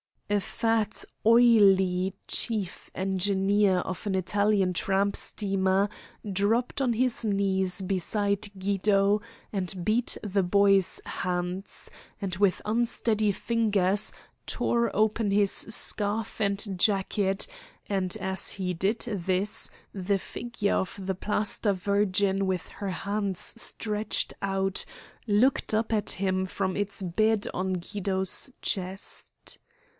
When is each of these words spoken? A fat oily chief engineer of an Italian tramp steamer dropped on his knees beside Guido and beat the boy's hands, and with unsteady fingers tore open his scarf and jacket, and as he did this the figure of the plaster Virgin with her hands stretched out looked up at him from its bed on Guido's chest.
A 0.31 0.39
fat 0.39 1.03
oily 1.25 2.15
chief 2.25 2.89
engineer 2.95 3.79
of 3.79 4.07
an 4.07 4.15
Italian 4.15 4.71
tramp 4.73 5.15
steamer 5.15 5.89
dropped 6.27 6.81
on 6.81 6.93
his 6.93 7.23
knees 7.25 7.81
beside 7.81 8.47
Guido 8.57 9.21
and 9.53 9.85
beat 9.85 10.17
the 10.23 10.41
boy's 10.41 11.01
hands, 11.05 11.91
and 12.21 12.35
with 12.37 12.61
unsteady 12.65 13.31
fingers 13.33 14.11
tore 14.47 14.89
open 14.95 15.29
his 15.31 15.51
scarf 15.51 16.39
and 16.41 16.79
jacket, 16.79 17.45
and 17.87 18.15
as 18.17 18.53
he 18.53 18.73
did 18.73 18.99
this 19.01 19.69
the 19.93 20.17
figure 20.17 20.75
of 20.77 20.97
the 20.99 21.13
plaster 21.13 21.73
Virgin 21.73 22.47
with 22.47 22.69
her 22.69 22.89
hands 22.89 23.53
stretched 23.61 24.33
out 24.41 24.83
looked 25.27 25.73
up 25.75 25.91
at 25.93 26.11
him 26.11 26.45
from 26.45 26.75
its 26.77 27.01
bed 27.03 27.47
on 27.53 27.73
Guido's 27.73 28.49
chest. 28.61 29.27